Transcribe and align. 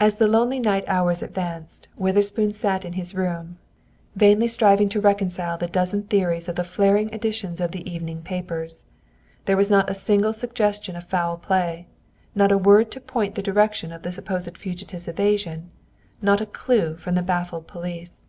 As 0.00 0.16
the 0.16 0.26
lonely 0.26 0.58
night 0.58 0.84
hours 0.88 1.22
advanced, 1.22 1.86
Witherspoon 1.98 2.54
sat 2.54 2.82
in 2.82 2.94
his 2.94 3.14
room, 3.14 3.58
vainly 4.16 4.48
striving 4.48 4.88
to 4.88 5.02
reconcile 5.02 5.58
the 5.58 5.66
dozen 5.66 6.04
theories 6.04 6.48
of 6.48 6.56
the 6.56 6.64
flaring 6.64 7.12
editions 7.12 7.60
of 7.60 7.72
the 7.72 7.86
evening 7.86 8.22
papers. 8.22 8.86
There 9.44 9.58
was 9.58 9.70
not 9.70 9.90
a 9.90 9.94
single 9.94 10.32
suggestion 10.32 10.96
of 10.96 11.04
foul 11.04 11.36
play; 11.36 11.88
not 12.34 12.52
a 12.52 12.56
word 12.56 12.90
to 12.92 13.02
point 13.02 13.34
the 13.34 13.42
direction 13.42 13.92
of 13.92 14.00
the 14.02 14.12
supposed 14.12 14.56
fugitive's 14.56 15.08
evasion; 15.08 15.68
not 16.22 16.40
a 16.40 16.46
clue 16.46 16.96
from 16.96 17.14
the 17.14 17.20
baffled 17.22 17.66
police. 17.66 18.22